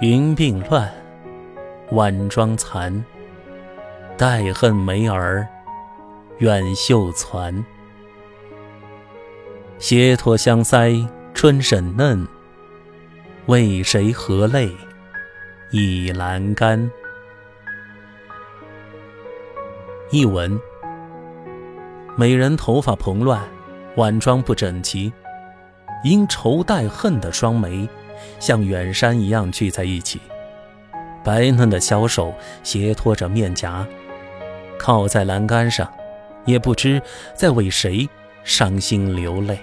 [0.00, 0.90] 云鬓乱，
[1.90, 3.04] 晚妆残。
[4.16, 5.46] 待恨梅儿
[6.38, 7.62] 远绣攒。
[9.78, 12.26] 斜托香腮春沈嫩，
[13.44, 14.74] 为谁何泪
[15.70, 16.90] 倚阑干？
[20.10, 20.58] 译文：
[22.16, 23.38] 美人头发蓬乱，
[23.96, 25.12] 晚妆不整齐，
[26.02, 27.86] 因愁带恨的双眉。
[28.38, 30.20] 像远山一样聚在一起，
[31.24, 33.86] 白嫩的小手斜托着面颊，
[34.78, 35.90] 靠在栏杆上，
[36.44, 37.00] 也不知
[37.34, 38.08] 在为谁
[38.44, 39.58] 伤心流泪。